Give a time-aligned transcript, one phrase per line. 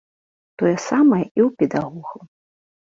[0.61, 2.21] Тое самае і ў педагогаў.